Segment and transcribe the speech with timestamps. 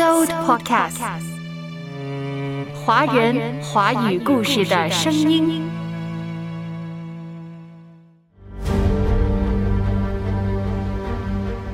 [0.00, 0.96] So Podcast，
[2.86, 5.68] 华人华语故事的声音。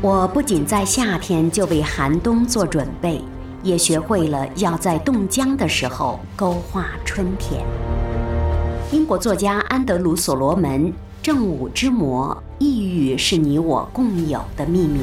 [0.03, 3.23] 我不仅在夏天就为寒冬做准备，
[3.63, 7.65] 也学会了要在冻僵的时候勾画春天。
[8.91, 10.89] 英国作家安德鲁·所罗门
[11.23, 15.03] 《正午之魔》，抑郁是你我共有的秘密。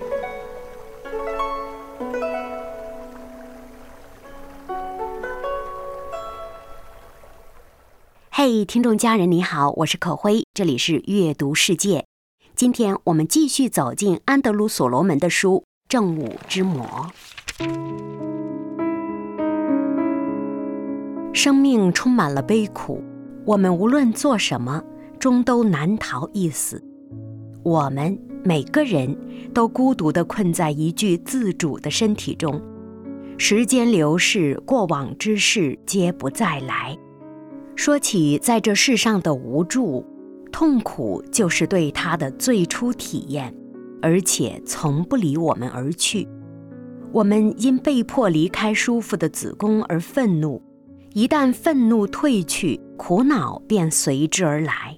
[8.43, 12.07] 嘿，听众家人你好，我是可辉，这里是阅读世界。
[12.55, 17.11] 今天我们继续走进安德鲁·所罗门的书《正午之魔》。
[21.31, 23.03] 生命充满了悲苦，
[23.45, 24.83] 我们无论做什么，
[25.19, 26.83] 终都难逃一死。
[27.61, 29.15] 我们每个人
[29.53, 32.59] 都孤独地困在一具自主的身体中，
[33.37, 36.97] 时间流逝，过往之事皆不再来。
[37.81, 40.05] 说起在这世上的无助、
[40.51, 43.51] 痛苦，就是对他的最初体验，
[44.03, 46.27] 而且从不离我们而去。
[47.11, 50.61] 我们因被迫离开舒服的子宫而愤怒，
[51.13, 54.95] 一旦愤怒褪去，苦恼便随之而来。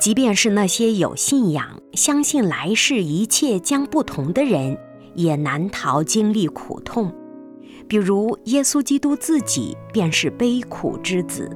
[0.00, 4.78] 即便是那些有信仰、相信来世一切将不同的人，
[5.14, 7.12] 也难逃经历苦痛。
[7.86, 11.54] 比如耶稣基督自己便是悲苦之子。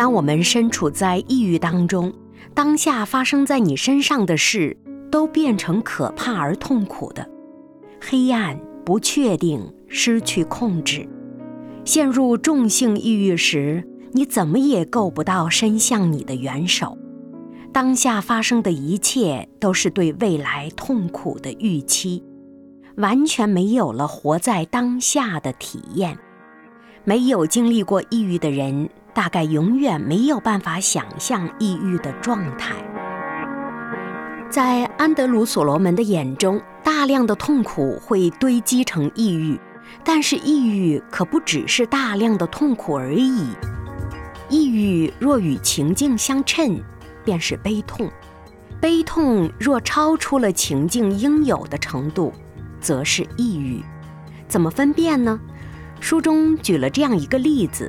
[0.00, 2.10] 当我们身处在抑郁当中，
[2.54, 4.74] 当下发生在你身上的事
[5.10, 7.28] 都变成可怕而痛苦的，
[8.00, 11.06] 黑暗、不确定、失去控制，
[11.84, 16.96] 陷入重性抑郁时，你怎么也够不到伸向你的援手。
[17.70, 22.24] 当下发生的一切都是对未来痛苦的预期，
[22.96, 26.16] 完全没有了活在当下的体验。
[27.04, 28.88] 没有经历过抑郁的人。
[29.14, 32.74] 大概永远没有办法想象抑郁的状态。
[34.50, 39.58] 在安德鲁·所罗门的眼中，大量的痛苦会堆积成抑郁，
[40.04, 43.48] 但是抑郁可不只是大量的痛苦而已。
[44.48, 46.82] 抑郁若与情境相称，
[47.24, 48.08] 便是悲痛；
[48.80, 52.32] 悲痛若超出了情境应有的程度，
[52.80, 53.80] 则是抑郁。
[54.48, 55.38] 怎么分辨呢？
[56.00, 57.88] 书中举了这样一个例子。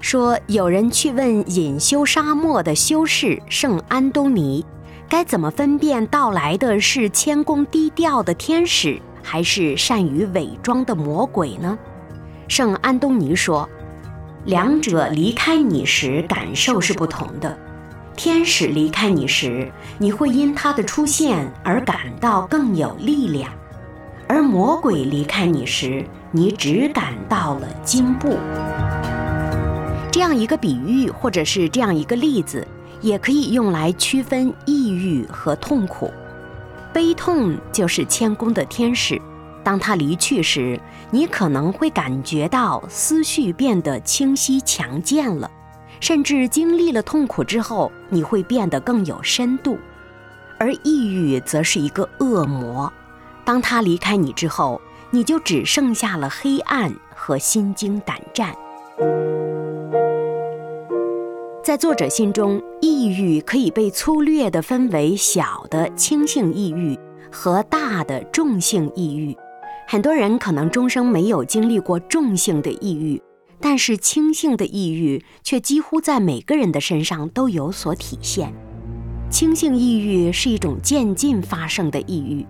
[0.00, 4.64] 说有人去问隐修沙漠的修士圣安东尼，
[5.08, 11.76] 该怎么分辨到来的是谦恭低调的天使，还是善于伪装的魔鬼呢？
[12.46, 13.68] 圣安东尼说，
[14.44, 17.58] 两者离开你时感受是不同的。
[18.16, 23.50] 天使离开你时，你会因他的出现而感到更有力量；
[24.26, 28.36] 而魔鬼离开你时，你只感到了进步。
[30.18, 32.66] 这样一个比喻，或者是这样一个例子，
[33.00, 36.12] 也可以用来区分抑郁和痛苦。
[36.92, 39.16] 悲痛就是谦恭的天使，
[39.62, 40.80] 当他离去时，
[41.12, 45.48] 你可能会感觉到思绪变得清晰强健了，
[46.00, 49.78] 甚至经历了痛苦之后，你会变得更有深度。
[50.58, 52.92] 而抑郁则是一个恶魔，
[53.44, 54.80] 当他离开你之后，
[55.12, 58.52] 你就只剩下了黑暗和心惊胆战。
[61.68, 66.98] 在作者心中，抑郁可以被粗略地分为小的轻性抑郁
[67.30, 69.36] 和大的重性抑郁。
[69.86, 73.20] 很多人可能终生没有经历过重性的抑郁，
[73.60, 78.50] 但是轻性的抑郁却几乎在每个人的身上都有所体现。
[79.30, 82.46] 轻性抑郁是一种渐进发生的抑郁，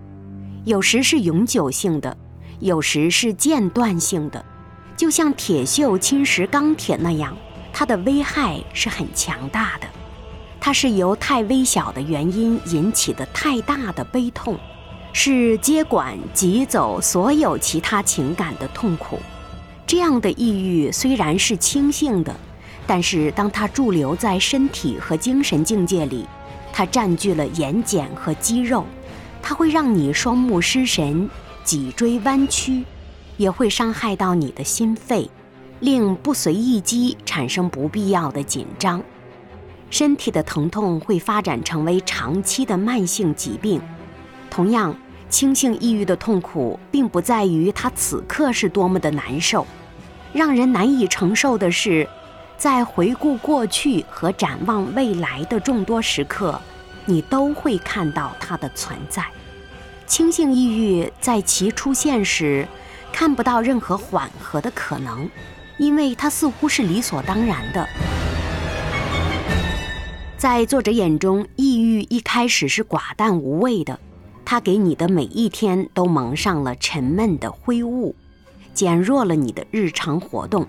[0.63, 2.15] 有时是永久性的，
[2.61, 4.45] 有时是间断性的，
[4.95, 7.35] 就像铁锈侵蚀钢铁那样。
[7.71, 9.87] 它的危害是很强大的，
[10.59, 14.57] 它是由太微小的原因引起的太大的悲痛，
[15.13, 19.19] 是接管挤走所有其他情感的痛苦。
[19.87, 22.35] 这样的抑郁虽然是轻性的，
[22.85, 26.27] 但是当它驻留在身体和精神境界里，
[26.71, 28.85] 它占据了眼睑和肌肉，
[29.41, 31.29] 它会让你双目失神、
[31.63, 32.83] 脊椎弯曲，
[33.37, 35.29] 也会伤害到你的心肺。
[35.79, 39.01] 令不随意肌产生不必要的紧张，
[39.89, 43.81] 身体的疼痛会发展成为长期的慢性疾病。
[44.49, 44.95] 同样，
[45.29, 49.65] 轻性抑郁的痛苦并不在于它此刻是多么的难受，
[50.33, 52.07] 让人难以承受的是，
[52.57, 56.59] 在回顾过去和展望未来的众多时刻，
[57.05, 59.23] 你都会看到它的存在。
[60.05, 62.67] 轻性抑郁在其出现时，
[63.13, 65.29] 看不到任何缓和的可能。
[65.79, 67.87] 因为它似乎是理所当然的。
[70.37, 73.99] 在作者眼中，抑郁一开始是寡淡无味的，
[74.45, 78.15] 它给你的每一天都蒙上了沉闷的灰雾，
[78.73, 80.65] 减弱了你的日常活动，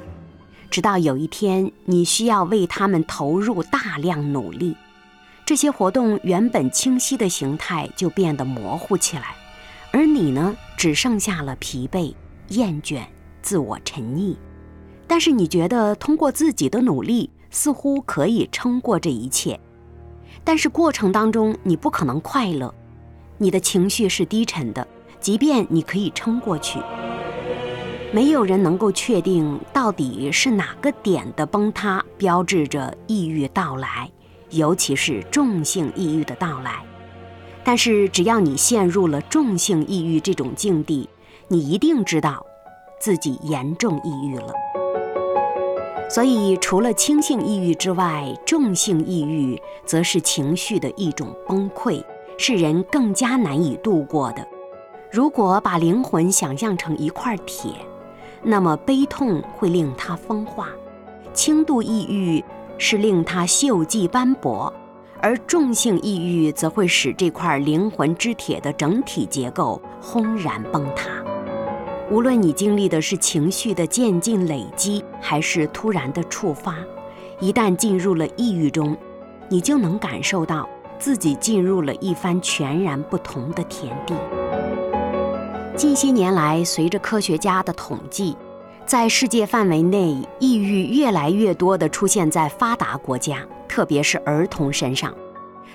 [0.71, 4.77] 直到有一天你需要为他们投入大量努力，
[5.47, 9.37] 这些活动原本清晰的形态就变得模糊起来，
[9.93, 12.13] 而你呢，只剩下了疲惫、
[12.49, 13.03] 厌倦、
[13.41, 14.37] 自我沉溺。
[15.11, 19.59] 但是你觉得通过自己的努力似乎可以撑过这一切，
[20.45, 22.73] 但是过程当中你不可能快乐，
[23.37, 24.87] 你的情绪是低沉的，
[25.19, 26.79] 即便你可以撑过去。
[28.13, 34.09] 没有人能够确定到底是哪个点的崩塌标志着抑郁到来，
[34.51, 36.85] 尤其是重性抑郁的到来。
[37.65, 41.09] 但是只要你陷入了重性抑郁这种境地，
[41.49, 42.47] 你一定知道
[43.01, 44.55] 自己严重抑郁了。
[46.13, 52.05] 所以，除了轻性抑郁之外，重性抑郁则是情绪的一种崩溃，
[52.37, 54.45] 是人更加难以度过的。
[55.13, 57.71] 如果把灵魂想象成一块铁，
[58.43, 60.67] 那么悲痛会令它风化；
[61.33, 62.45] 轻度抑郁
[62.77, 64.73] 是令它锈迹斑驳，
[65.21, 71.09] 而重性抑郁则会使这块灵魂之铁的整体结构轰然崩塌。
[72.11, 76.75] 无论你经历的是情绪的渐进累积，还是突然的触发，
[77.39, 78.97] 一旦进入了抑郁中，
[79.49, 80.69] 你就能感受到
[80.99, 84.15] 自己进入了一番全然不同的田地。
[85.77, 88.37] 近些年来，随着科学家的统计，
[88.85, 95.15] 在世界范围内，抑郁越来越多地出现在发达国家，特别是儿童身上。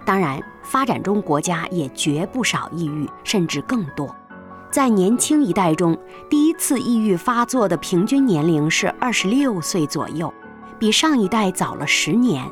[0.06, 4.14] 当然，发展中国家也绝不少抑郁，甚至更多。
[4.76, 5.98] 在年轻一代中，
[6.30, 10.34] 第一次抑郁发作的平均年龄是二十六岁左右，
[10.78, 12.44] 比上一代早了十年。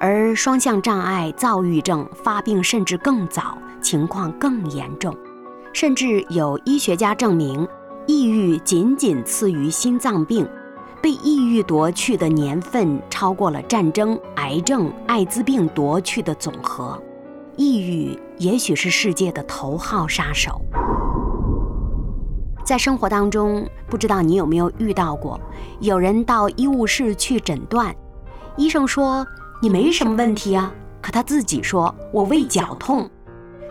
[0.00, 5.16] 而双向障碍、躁郁症发病甚至更早，情况更严重。
[5.72, 7.64] 甚至有医学家证明，
[8.08, 10.44] 抑郁仅仅次于心脏病，
[11.00, 17.00] 被抑郁夺去的年份超过了战争、癌症、艾滋病夺去的总和。
[17.54, 20.60] 抑郁也许是世界的头号杀手。
[22.64, 25.38] 在生活当中，不知道你有没有遇到过，
[25.80, 27.94] 有人到医务室去诊断，
[28.56, 29.26] 医生说
[29.60, 33.10] 你没什么问题啊，可他自己说我胃绞痛，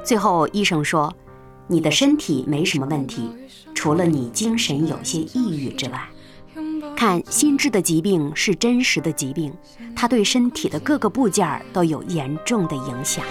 [0.04, 1.12] 最后医生说
[1.68, 3.32] 你的身体没什么问题，
[3.74, 6.10] 除了你精神有些抑郁之外，
[6.96, 9.54] 看心智的疾病是真实的疾病，
[9.96, 13.24] 它对身体的各个部件都有严重的影响。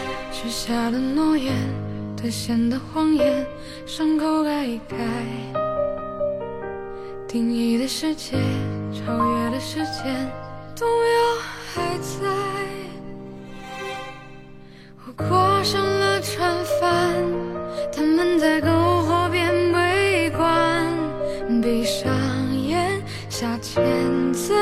[2.20, 3.46] 兑现的谎言，
[3.86, 4.96] 伤口盖一盖。
[7.26, 8.36] 定义的世界，
[8.92, 10.30] 超越的时间，
[10.76, 11.36] 动摇
[11.72, 12.28] 还在。
[15.06, 17.24] 我挂上了船帆，
[17.90, 20.86] 他们在篝火边围观。
[21.62, 22.12] 闭上
[22.54, 23.82] 眼，下潜
[24.34, 24.54] 最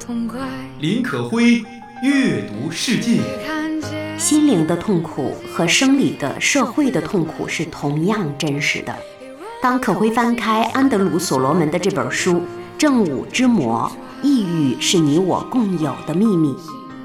[0.00, 0.40] 痛快。
[0.80, 1.62] 林可辉，
[2.02, 3.20] 阅读世界。
[4.22, 8.94] 心灵的痛苦和生理的、社会的痛苦是同样真实的。
[9.60, 12.34] 当可辉翻开安德鲁·所罗门的这本书
[12.78, 13.90] 《正午之魔：
[14.22, 16.50] 抑郁是你我共有的秘密》，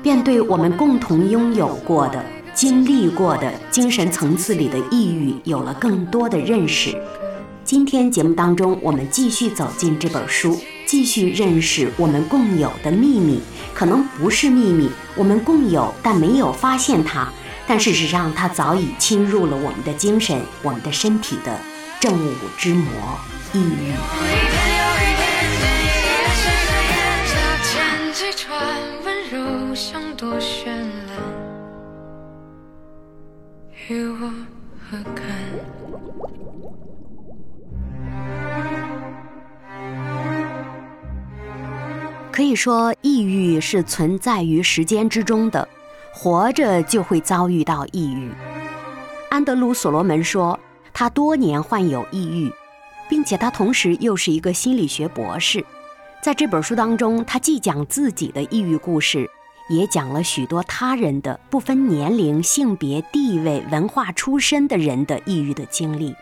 [0.03, 6.95] 便对我们共同拥有过的、经历过的精神层次里的抑郁有了更多的认识。
[7.63, 10.55] 今天节目当中，我们继续走进这本书，
[10.87, 13.41] 继续认识我们共有的秘密。
[13.75, 17.31] 可能不是秘密，我们共有，但没有发现它。
[17.67, 21.59] 但事实上，它早已侵入了我们的精神、我们的身体的
[21.99, 22.89] 正午之魔——
[23.53, 23.93] 抑郁。
[33.89, 34.29] 与我
[34.89, 35.23] 何干？
[42.37, 45.67] 可以说，抑郁是存在于时间之中的，
[46.13, 48.29] 活着就会遭遇到抑郁。
[49.31, 50.59] 安德鲁·所罗门说，
[50.93, 52.53] 他多年患有抑郁，
[53.09, 55.65] 并且他同时又是一个心理学博士，
[56.21, 59.27] 在这本书当中，他既讲自己的抑郁故事，
[59.67, 66.15] 也讲了许多他人的不分年龄、性别、地位、文化出身的人的抑郁的经历。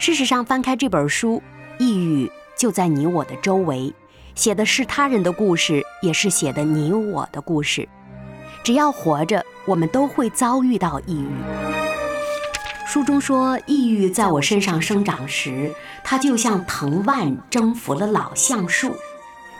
[0.00, 1.40] 事实上，翻开这本书，
[1.78, 3.94] 抑郁就在你我的周围，
[4.34, 7.88] 写的是他人的故事，也是写的你我的故事。
[8.62, 11.28] 只要活着，我们都会遭遇到抑郁。
[12.86, 15.72] 书中说，抑郁在我身上生长时，
[16.02, 18.96] 它就像藤蔓征服了老橡树。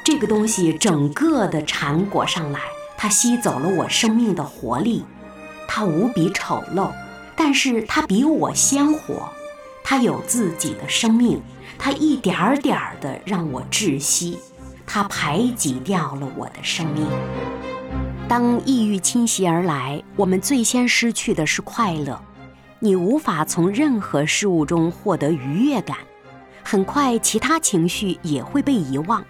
[0.05, 2.61] 这个东西整个的缠裹上来，
[2.97, 5.05] 它吸走了我生命的活力。
[5.69, 6.91] 它无比丑陋，
[7.35, 9.29] 但是它比我鲜活。
[9.83, 11.41] 它有自己的生命，
[11.79, 14.39] 它一点儿点儿的让我窒息。
[14.87, 17.07] 它排挤掉了我的生命。
[18.29, 22.21] 当抑郁侵袭而来，我们最先失去的是快乐。
[22.79, 25.97] 你无法从任何事物中获得愉悦感，
[26.63, 29.25] 很快其他情绪也会被遗忘。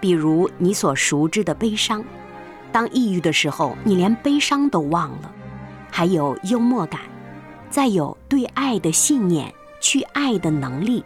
[0.00, 2.04] 比如你所熟知的悲伤，
[2.72, 5.32] 当抑郁的时候，你连悲伤都忘了。
[5.90, 7.00] 还有幽默感，
[7.68, 11.04] 再有对爱的信念、去爱的能力。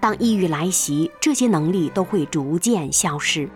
[0.00, 3.48] 当抑郁来袭，这些能力都会逐渐消失。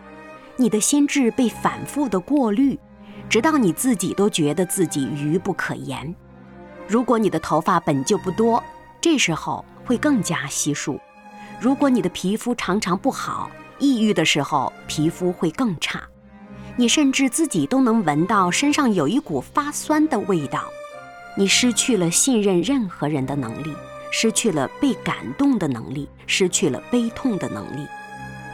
[0.57, 2.79] 你的心智被反复的过滤，
[3.29, 6.15] 直到你自己都觉得自己愚不可言。
[6.87, 8.63] 如果你的头发本就不多，
[9.01, 10.95] 这时候会更加稀疏；
[11.59, 16.03] 如果你的皮肤常常不好，抑郁的时候，皮肤会更差，
[16.77, 20.63] 你甚至自己都能闻到身上有一股发酸的味道。
[21.37, 23.75] 你失去了信任任何人的能力，
[24.17, 27.85] 失去了被感动的能力，失去了悲痛的能力。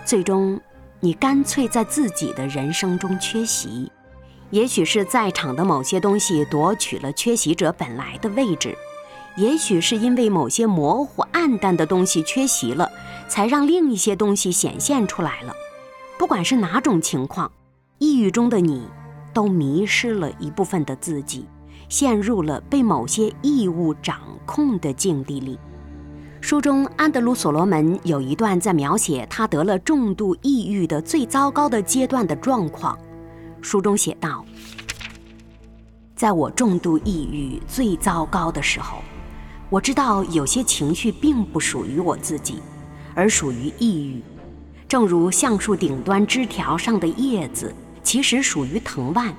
[0.06, 0.58] 最终，
[1.00, 3.92] 你干脆在自己的人生中缺席。
[4.48, 8.74] 也许是在场的某些东西夺取了缺席者本来的位置，
[9.36, 12.90] 也许是因为某些模糊暗淡的东西缺席了。
[13.28, 15.54] 才让另一些东西显现出来了。
[16.18, 17.52] 不管是哪种情况，
[17.98, 18.88] 抑郁中的你，
[19.32, 21.46] 都迷失了一部分的自己，
[21.90, 25.59] 陷入了被某些异物掌控的境地里。
[26.40, 32.99] 书中，安德鲁·所罗门有一段在描写他得了重度抑郁的最糟糕的阶段的状况。
[33.61, 34.42] 书中写道
[36.16, 39.02] ：“在我重度抑郁最糟糕的时候，
[39.68, 42.62] 我知道有些情绪并不属于我自己。”
[43.12, 44.23] 而属于抑郁，
[44.88, 49.35] 正如橡树顶端枝条上的叶子，其实属于藤蔓。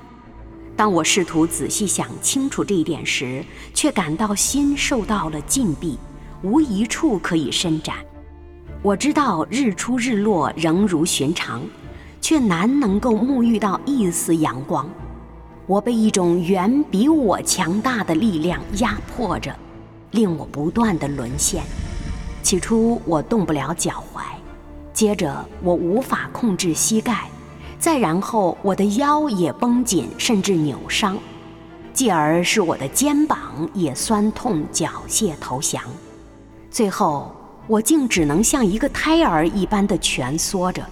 [0.75, 5.97] 当我试图仔细想清楚这一点时，却感到心受到了禁闭，
[6.41, 7.95] 无一处可以伸展。
[8.81, 11.61] 我知道日出日落仍如寻常，
[12.19, 14.89] 却难能够沐浴到一丝阳光。
[15.67, 19.55] 我被一种远比我强大的力量压迫着，
[20.09, 21.63] 令我不断的沦陷。
[22.41, 24.21] 起初我动不了脚踝，
[24.91, 27.29] 接着我无法控制膝盖，
[27.81, 31.17] 再然后我的腰也绷紧，甚至扭伤，
[31.93, 35.81] 继而是我的肩膀也酸痛，缴械投降。
[36.69, 37.35] 最后
[37.65, 40.85] 我竟只能像一个胎儿一般的蜷缩着，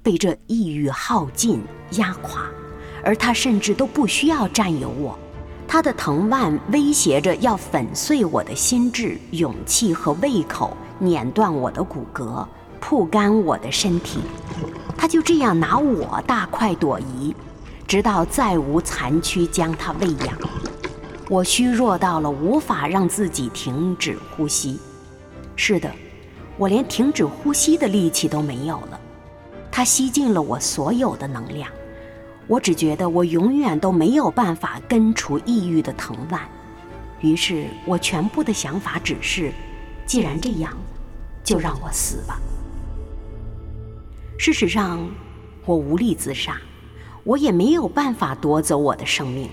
[0.00, 1.60] 被这抑郁耗尽
[1.94, 2.42] 压垮，
[3.02, 5.18] 而他甚至都不需要占有我。
[5.66, 10.76] 他的藤蔓威胁着要粉碎我的心智、勇气和胃口。
[11.00, 12.46] 碾断我的骨骼，
[12.78, 14.20] 铺干我的身体，
[14.98, 17.32] 他就这样拿我大快朵颐，
[17.86, 20.36] 直到再无残躯将他喂养。
[21.30, 24.80] 我虚弱到了无法让自己停止呼吸。
[25.54, 25.88] 是的，
[26.56, 29.00] 我连停止呼吸的力气都没有了。
[29.70, 31.70] 他吸尽了我所有的能量，
[32.48, 36.40] 我只觉得我永远都没有办法根除抑郁的藤蔓。
[37.20, 39.52] 于是我全部的想法只是。
[40.06, 40.76] 既然这样，
[41.44, 42.40] 就让我死吧。
[44.40, 45.04] 事实上，
[45.66, 46.56] 我无力自杀，
[47.24, 49.50] 我也没有办法夺走我的生命，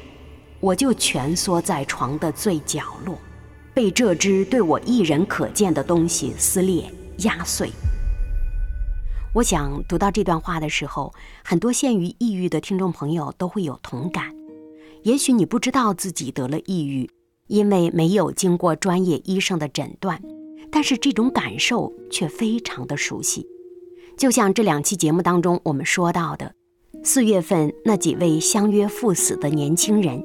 [0.60, 3.18] 我就蜷缩在床的最角落，
[3.74, 6.88] 被这只对我一人可见的东西撕裂、
[7.24, 7.72] 压碎。
[9.34, 11.12] 我想读到这段话的时候，
[11.44, 14.36] 很多陷于抑郁的听众朋友都会有同感。
[15.02, 17.10] 也许你不知道自己得了抑郁，
[17.48, 20.22] 因为没有经过专业医生的诊断。
[20.72, 23.48] 但是这种感受却非常的熟悉，
[24.18, 26.54] 就像这两期节目当中我们说到的，
[27.04, 30.24] 四月份那几位相约赴死的年轻人，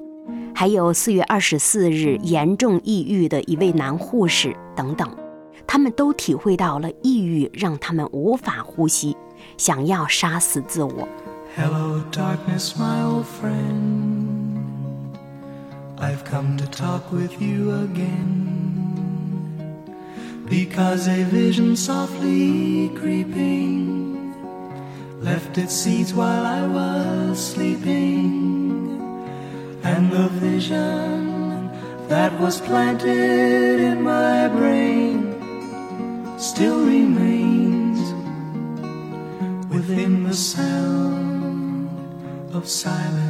[0.54, 5.08] 还有四月二十四日严重抑郁的一位男护士等等，
[5.66, 9.16] 他们都体会到了抑郁让他们无法呼吸，
[9.56, 11.08] 想要杀死自我。
[11.56, 14.28] Hello, darkness, my old friend.
[15.98, 18.59] I've come to talk with you again.
[20.49, 24.33] Because a vision softly creeping
[25.21, 29.01] left its seeds while I was sleeping,
[29.83, 31.71] and the vision
[32.07, 35.33] that was planted in my brain
[36.37, 37.99] still remains
[39.73, 41.89] within the sound
[42.53, 43.25] of silence.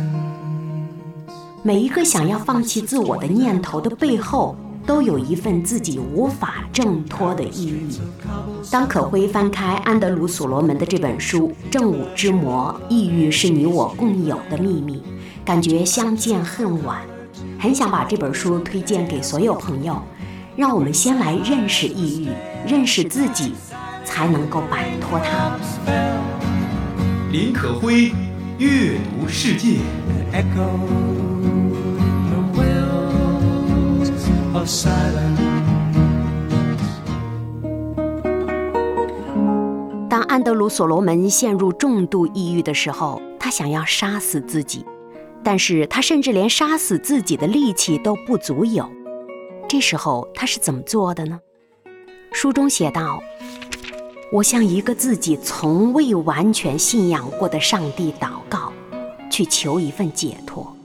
[1.63, 4.55] 每一个想要放弃自我的念头的背后，
[4.90, 7.86] 都有一份自己无法挣脱的抑郁。
[8.72, 14.96] 当可辉翻开安德鲁·所罗门的这本书《正午之魔：抑郁是你我共有的秘密》，
[15.44, 17.02] 感觉相见恨晚，
[17.56, 20.02] 很想把这本书推荐给所有朋友。
[20.56, 22.28] 让我们先来认识抑郁，
[22.66, 23.52] 认识自己，
[24.04, 25.56] 才能够摆脱它。
[27.30, 28.10] 林可辉，
[28.58, 29.76] 阅读世界。
[40.08, 44.84] 当安德鲁·所罗门陷入重度抑郁的时候，他想要杀死自己，
[45.42, 48.88] 但是他甚至连杀死自己的力气都不足有。
[49.68, 51.38] 这时候他是怎么做的呢？
[52.32, 53.20] 书中写道
[54.32, 58.72] ：“我向一个自己从未完全信仰过的上帝祷告，
[59.30, 60.76] 去求一份解脱。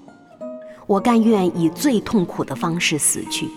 [0.87, 3.49] 我甘愿以最痛苦的方式死去，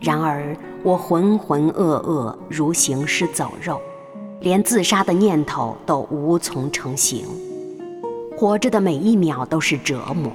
[0.00, 3.80] 然而我浑浑噩噩，如行尸走肉。”
[4.40, 7.26] 连自杀的念头都无从成形，
[8.34, 10.32] 活着的每一秒都是折磨，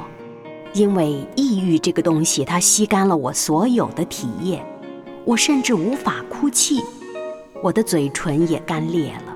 [0.74, 4.64] 因为抑郁这个东西，它吸干了我所有的体液，
[5.26, 6.84] 我甚至无法哭泣，
[7.64, 9.36] 我的嘴唇也干裂了。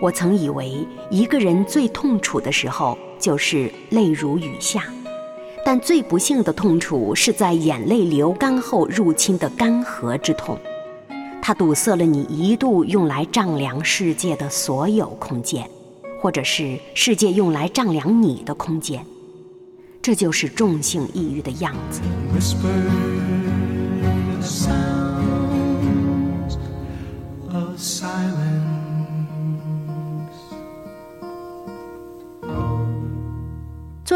[0.00, 4.84] 我曾以为一个人最痛楚的时候就是泪如雨下，
[5.70, 10.58] 但最不幸的痛楚是在眼泪流干后入侵的干涸之痛。
[11.42, 15.68] 它堵塞了你一度用来丈量世界的所有空间，
[16.22, 19.04] 或者是世界用来丈量你的空间。
[20.00, 22.00] 这就是重性抑郁的样子。
[22.34, 22.88] Whispered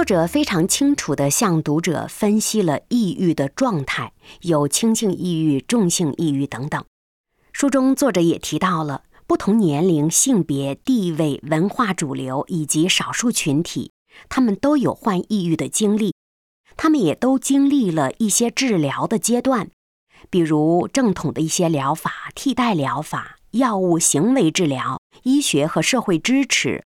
[0.03, 6.85] 作者非常清楚地向读者分析了抑郁的状态，有轻性抑郁、重性抑郁等等。
[7.53, 13.93] 书中作者也提到了不同年龄、性别、地位、文化主流以及少数群体，
[14.29, 16.13] 他们都有患抑郁的经历，
[16.77, 19.71] 他们也都经历了一些治疗的阶段，
[20.29, 26.83] 比如正统的一些疗法、替代疗法、药物、行为治疗、医学和社会支持，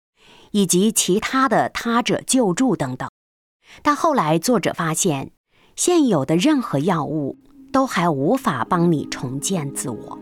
[0.53, 3.11] 以及其他的他者救助等等。
[3.83, 5.33] 但后来作者发现，
[5.75, 7.37] 现有的任何药物
[7.73, 10.19] 都还无法帮你重建自我。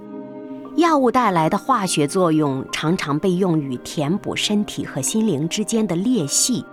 [0.77, 6.65] 药物带来的化学作用常常被用于填补身体和心灵之间的裂隙，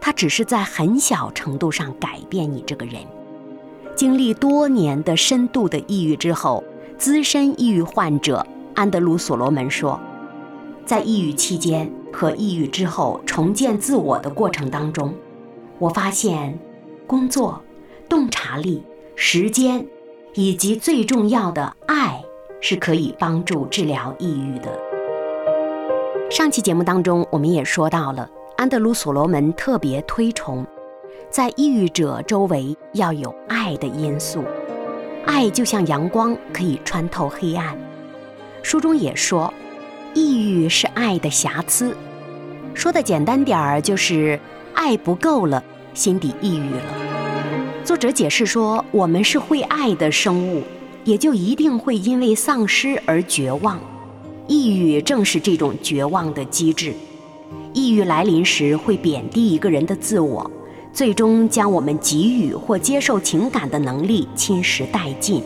[0.00, 2.96] 它只是在很小程度上改变你这个人。
[3.94, 6.62] 经历多年的深度的抑郁之后，
[6.98, 9.98] 资深抑郁患者安德鲁·所罗门说，
[10.84, 15.14] 在抑郁期间和抑郁之后重建自我的过程当中，
[15.78, 16.58] 我发现
[17.06, 17.62] 工作、
[18.08, 18.82] 洞察力、
[19.14, 19.86] 时间，
[20.32, 22.22] 以及最重要的爱。
[22.58, 24.76] 是可以帮助治疗抑郁的。
[26.30, 30.66] 上期节目当中，我们也说到了，安德鲁·所罗门特别推崇，
[31.30, 34.42] 在抑郁者周围要有爱的因素，
[35.26, 37.78] 爱就像阳光，可以穿透黑暗。
[38.62, 39.52] 书中也说，
[40.14, 41.94] 抑郁是爱的瑕疵，
[42.76, 44.38] 说的简单点儿，就是
[44.74, 46.82] 爱不够了，心底抑郁了。
[47.82, 50.62] 作者解释说，我们是会爱的生物。
[51.02, 53.78] 也就一定会因为丧失而绝望，
[54.48, 56.92] 抑郁正是这种绝望的机制。
[57.72, 60.50] 抑郁来临时，会贬低一个人的自我，
[60.92, 65.40] 最终将我们给予或接受情感的能力侵蚀殆尽。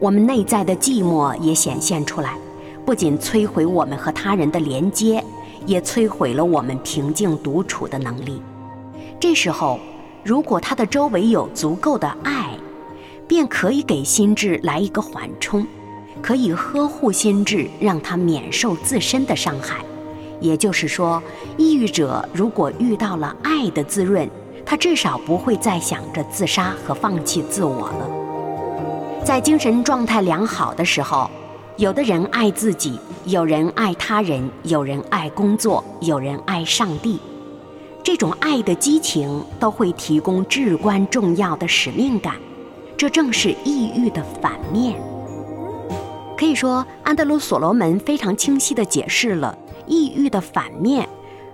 [0.00, 2.36] 我们内在的寂寞也显现出来，
[2.84, 5.22] 不仅摧毁我们和他人的连接，
[5.66, 8.40] 也摧毁了我们平静独处的能力。
[9.20, 9.78] 这时候，
[10.24, 12.50] 如果他的周围有足够的爱，
[13.26, 15.66] 便可以给心智来一个缓冲，
[16.22, 19.84] 可以呵护心智，让它免受自身的伤害。
[20.40, 21.22] 也就是说，
[21.56, 24.30] 抑郁者如果遇到了爱的滋润，
[24.64, 29.24] 他至少不会再想着自杀和放弃自我了。
[29.24, 31.30] 在精神状态良好的时候，
[31.78, 37.18] 有的人爱自己，有人爱他人，有人爱工作，有人爱上帝。
[38.02, 42.36] 这种爱的激情都会提供至关重要的使命感。
[42.96, 44.98] 这正是抑郁的反面。
[46.38, 51.06] 可以说，安德鲁·所罗门非常清晰地解释了抑郁的反面，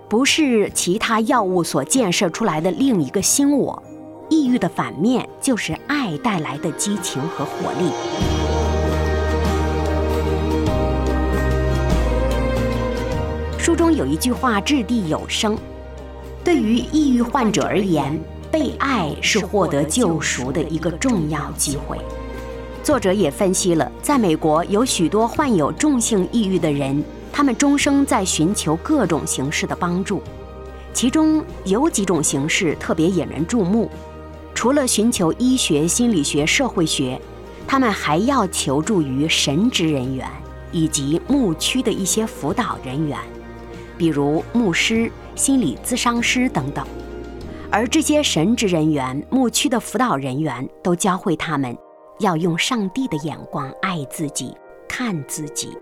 [0.09, 3.83] 不是其他药物所建设出来的另一个新我。
[4.29, 8.42] 抑郁的反面就是爱带来的激情和活力。
[13.63, 15.57] 书中有一句话掷地有声：
[16.43, 18.21] 对于抑郁患者而言，
[18.51, 21.97] 被爱是获得救赎的一个重要机会。
[22.83, 30.21] 作者也分析了，在美国有许多患有重性抑郁的人，他们终生在寻求各种形式的帮助，
[30.93, 33.89] 其中有几种形式特别引人注目。
[34.57, 37.17] 除了寻求医学、心理学、社会学，
[37.69, 40.29] 他们还要求助于神职人员
[40.73, 43.17] 以及牧区的一些辅导人员，
[43.97, 46.87] 比如牧师、心理咨商师等等。
[47.71, 51.77] 而这些神职人员、牧区的辅导人员都教会他们
[52.21, 54.55] 要用上帝的眼光爱自己、
[54.89, 55.77] 看自己。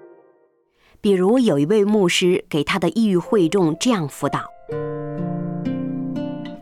[1.00, 4.44] 比如有一位牧师给他的抑郁会众这样辅导：“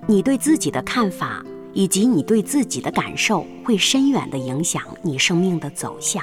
[0.06, 1.44] 你对自己的看法。”
[1.78, 6.20] 以及你对自己的感受会深远地影响你生命的走向。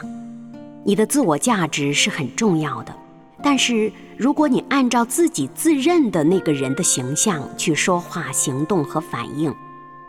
[0.84, 2.94] 你的自我价值是很重要的，
[3.44, 9.54] 但是如果你按照自己自认的那个人的形象去说话、行动和反应，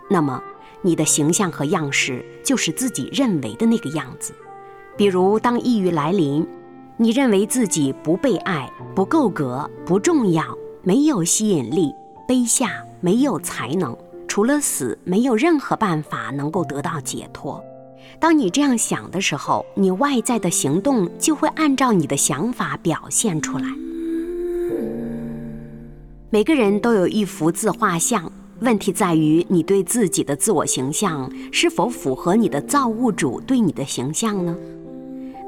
[0.09, 0.43] 那么
[0.83, 4.33] 你的形象和样式就是自己认为的那个样子。
[4.97, 6.47] 比如，当抑郁来临，
[6.97, 10.43] 你认为自己不被爱、不够格、不重要、
[10.83, 11.93] 没有吸引力、
[12.27, 13.97] 卑下、没有才能。
[14.29, 17.63] 除了死，没有任何办法能够得到解脱。
[18.19, 23.65] 当你这样想的时候，你外在的行动就会按照你的想法表现出来。
[26.31, 34.57] 每个人都有一幅自画像，问题在于你对自己的自我形象是否符合你的造物主对你的形象呢？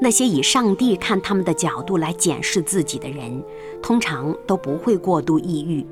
[0.01, 3.43] 那些以上帝看他们的角度来检视自己的人，
[3.83, 5.85] 通常都不会过度抑郁。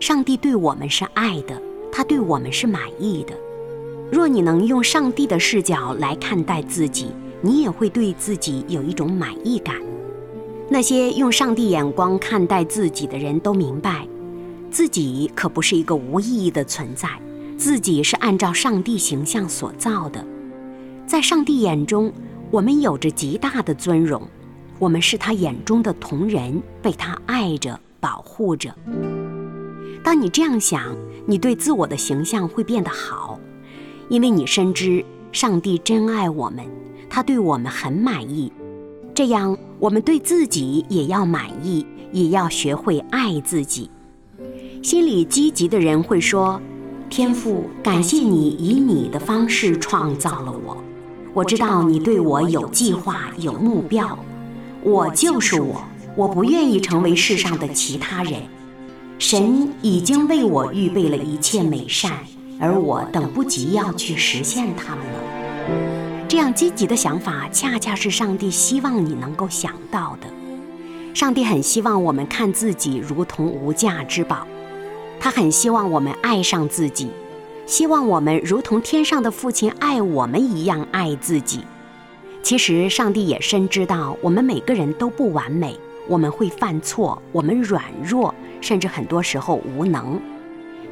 [0.00, 1.60] 上帝对我们是爱的。
[1.94, 3.34] 他对我们是满意的。
[4.12, 7.08] 若你能用上帝的视角来看待自己，
[7.40, 9.74] 你也会对自己有一种满意感。
[10.68, 14.06] 那些用上帝眼光看待自己的人都明白，
[14.70, 17.08] 自己可不是一个无意义的存在，
[17.56, 20.22] 自己是按照上帝形象所造的。
[21.06, 22.12] 在上帝眼中，
[22.50, 24.20] 我们有着极大的尊荣，
[24.78, 28.74] 我们是他眼中的同人，被他爱着、保护着。
[30.04, 30.94] 当你这样想，
[31.24, 33.40] 你对自我的形象会变得好，
[34.12, 36.62] 因为你深知上帝真爱我们，
[37.08, 38.52] 他对我们很满意。
[39.14, 43.90] 这样，我们对自己也要满意，也要学会爱自己。
[44.82, 46.60] 心里积极的人会说
[47.08, 50.76] ：“天父，感谢你以你的方式创造了我。
[51.32, 54.18] 我知道你对我有计划、有目标。
[54.82, 55.82] 我就是我，
[56.18, 58.42] 我不愿意成为世上的其他人。”
[59.18, 62.12] 神已经为我预备了一切美善，
[62.62, 66.28] 而我等不及要去实现它们了。
[66.28, 70.28] 这样积极的想法，恰恰是上帝希望你能够想到的。
[71.12, 74.46] 上帝很希望我们看自己如同无价之宝，
[75.18, 77.10] 他很希望我们爱上自己，
[77.66, 81.64] 希望我们如同天上的父亲爱我们一样爱自己。
[82.44, 85.76] 其实，上帝也深知道我们每个人都不完美，
[86.08, 88.32] 我们会犯错，我们软弱。
[88.60, 90.20] 甚至很多时候无能，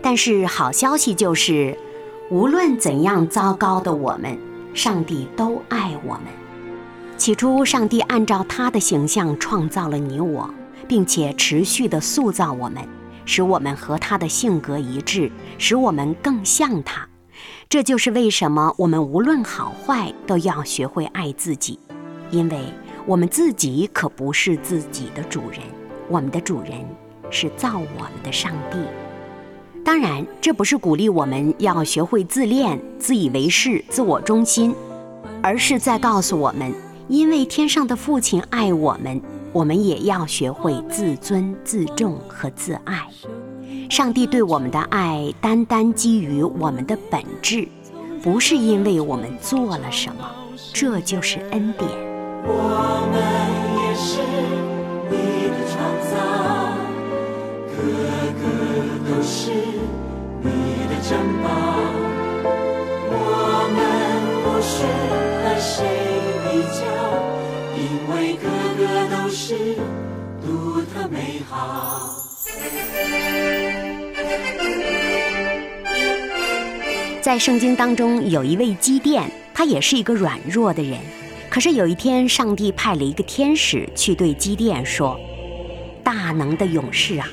[0.02, 1.76] 但是好消息就是，
[2.30, 4.38] 无论怎样糟糕的我们，
[4.72, 6.24] 上帝都爱我们。
[7.16, 10.48] 起初，上帝按照他的形象创造了你我，
[10.88, 12.82] 并且持续地塑造我们，
[13.24, 17.06] 使我们和他的性格一致，使我们更像他。
[17.68, 21.78] 这就是为什么我们无论好坏都要学会爱自己，
[22.30, 22.64] 因为
[23.06, 25.60] 我们自己可不是自己的主人，
[26.08, 26.72] 我们的主人。
[27.32, 28.78] 是造我们的上帝。
[29.90, 34.72] 当然，这不是鼓励我们要学会自恋、自以为是、自我中心，
[35.42, 36.72] 而是在告诉我们，
[37.08, 39.20] 因为天上的父亲爱我们，
[39.52, 43.04] 我们也要学会自尊、自重和自爱。
[43.90, 47.66] 上帝对我们的爱，单单基于我们的本质，
[48.22, 50.24] 不是因为我们做了什么，
[50.72, 51.90] 这就是恩典。
[52.46, 53.20] 我们
[53.82, 54.20] 也是
[55.10, 56.39] 你的创造。
[59.22, 59.50] 是
[60.42, 60.50] 你
[60.88, 61.48] 的珍宝，
[63.12, 63.14] 我
[63.76, 63.78] 们
[64.42, 64.84] 不是
[65.42, 65.84] 和谁
[66.44, 66.80] 比较，
[67.76, 67.80] 因
[68.10, 68.44] 为个
[68.78, 68.82] 个
[69.14, 69.76] 都是
[70.40, 72.16] 独特美好。
[77.20, 80.98] 在圣经当中，有一位基甸，他也是一个软弱的人。
[81.50, 85.18] 可是有一天，上帝派了一个天使去对基甸说
[86.02, 87.28] ：“大能的勇士啊！”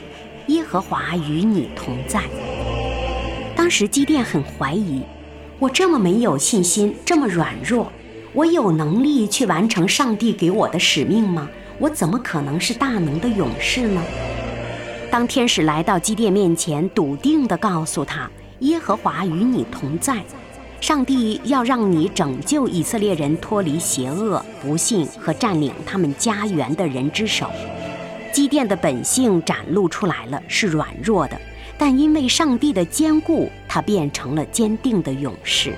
[0.47, 2.21] 耶和华与你同在。
[3.55, 5.01] 当时基甸很怀疑，
[5.59, 7.91] 我这么没有信心，这么软弱，
[8.33, 11.49] 我有能力去完成上帝给我的使命吗？
[11.79, 14.01] 我怎么可能是大能的勇士呢？
[15.11, 18.29] 当天使来到基甸面前，笃定地告诉他
[18.59, 20.23] ：“耶和华与你同在，
[20.79, 27.49] 上帝要让你拯救以色列人脱离邪恶、不幸和占领他们家园的人之手。”
[28.37, 31.41] 基甸的本性展露出来了，是软弱的。
[31.75, 35.73] 但因为上帝的坚固，他变成了坚定的勇士。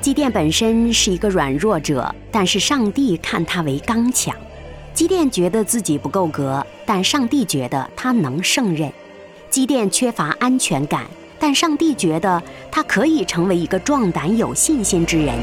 [0.00, 4.32] 基甸本身是一个软弱者，但是上帝看他为刚强。
[4.94, 8.88] 基甸觉得自己不够格，但上帝觉得他能胜任。
[9.50, 11.04] 基甸缺乏安全感，
[11.36, 12.40] 但上帝觉得
[12.70, 15.36] 他可以成为一个壮胆有信心之人。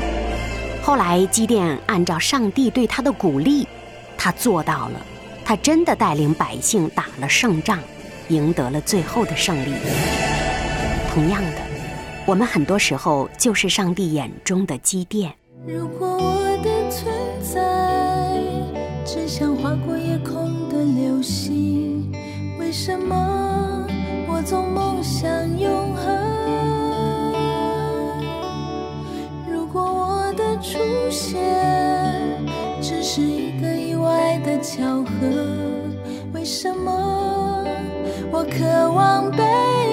[0.81, 3.67] 后来，基甸按照上帝对他的鼓励，
[4.17, 5.05] 他做到了，
[5.49, 7.79] 他真的带领百姓打了胜仗。
[8.27, 9.73] 赢得了最后的胜利。
[11.11, 11.57] 同样的，
[12.27, 15.33] 我们很多时候就是上帝眼中的积淀。
[15.65, 18.39] 如果我的存在
[19.03, 22.11] 只想划过夜空的流星，
[22.59, 23.87] 为什么
[24.27, 25.27] 我总梦想
[25.59, 26.05] 永恒？
[29.51, 30.77] 如果我的出
[31.09, 31.35] 现
[32.79, 33.48] 只是一
[34.61, 35.11] 巧合，
[36.33, 37.65] 为什么？
[38.31, 39.43] 我渴望被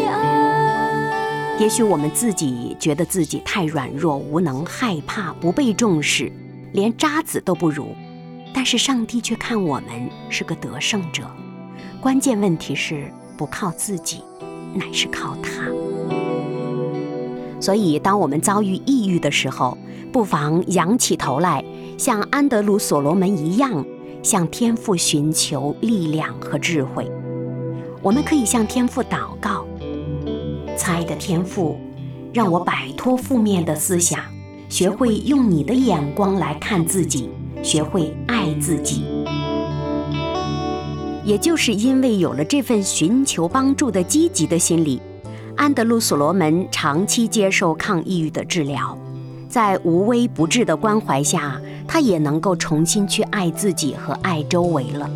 [0.07, 1.57] 爱。
[1.61, 6.31] 也许我们自己觉得自己太软弱、无能、害怕、不被重视，
[6.73, 7.95] 连渣子都不如。
[8.53, 11.23] 但是上帝却看我们是个得胜者。
[12.01, 14.23] 关键问题是不靠自己，
[14.75, 15.71] 乃是靠他。
[17.61, 19.79] 所以，当我们遭遇抑郁的时候，
[20.13, 21.65] 不妨仰起头来，
[21.97, 23.85] 像安德鲁·所罗门一样，
[24.23, 27.11] 向天父寻求力量和智慧。
[28.03, 29.67] 我们可以向天父祷告，
[30.77, 31.79] 猜的天父，
[32.33, 34.21] 让我摆脱负面的思想，
[34.69, 37.31] 学会用你的眼光来看自己，
[37.63, 39.05] 学会爱自己。
[41.25, 45.01] 也就是因为有了这份寻求帮助的积极的心理，
[45.57, 48.97] 安德鲁·所罗门长期接受抗抑郁的治疗，
[49.49, 55.09] 在无微不至的关怀下，他也能够重新去爱自己和爱周围了。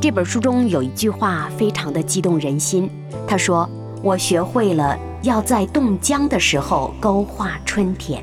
[0.00, 2.90] 这本书中有一句话非常的激动人心，
[3.26, 3.68] 他说
[4.02, 8.22] ：“我学会了要在冻僵的时候勾画春天，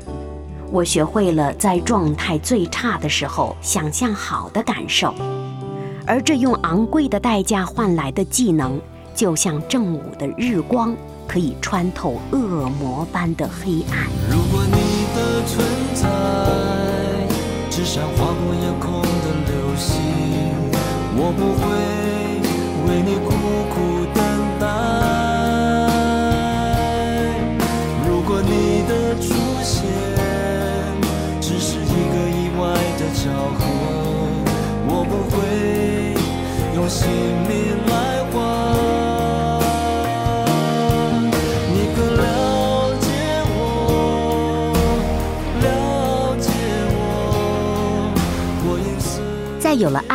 [0.70, 5.12] 我学会了在状态最差的时候想象好的感受，
[6.06, 8.80] 而这用昂贵的代价换来的技能，
[9.12, 10.94] 就像正午的日光，
[11.26, 12.38] 可以穿透恶
[12.80, 16.41] 魔般的黑暗。”如果你的存在
[17.94, 20.00] 像划过夜空的流星。
[21.14, 22.01] 我不会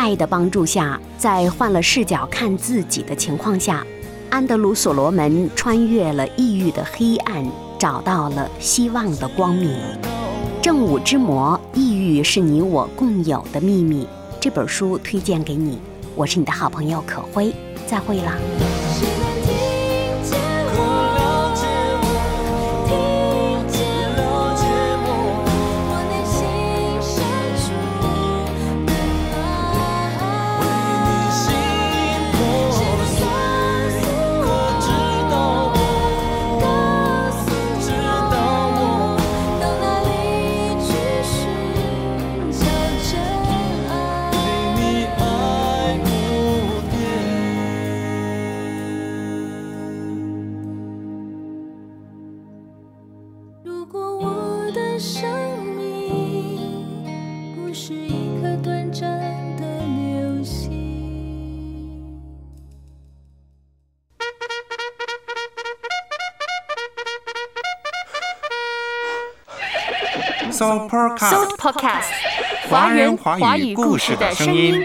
[0.08, 3.86] 爱的帮助下，在换了视角看自己的情况下，
[4.30, 7.46] 安德鲁·所罗门穿越了抑郁的黑暗，
[7.78, 9.70] 找到了希望的光明。
[10.62, 14.08] 正午之魔，抑郁是你我共有的秘密。
[14.40, 15.78] 这本书推荐给你，
[16.14, 17.54] 我是你的好朋友可辉，
[17.86, 18.32] 再会了。
[70.58, 72.10] So Podcast，Soul Podcast，
[72.68, 74.84] 华人华语故事的声音。